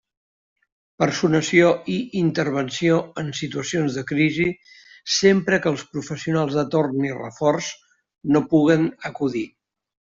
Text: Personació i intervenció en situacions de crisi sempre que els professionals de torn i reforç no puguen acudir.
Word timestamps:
Personació 1.01 1.67
i 1.95 1.97
intervenció 2.21 2.97
en 3.25 3.29
situacions 3.41 3.99
de 4.01 4.05
crisi 4.13 4.49
sempre 5.19 5.63
que 5.67 5.73
els 5.75 5.85
professionals 5.95 6.59
de 6.63 6.67
torn 6.77 7.09
i 7.11 7.17
reforç 7.23 7.73
no 8.35 8.45
puguen 8.57 8.93
acudir. 9.15 9.49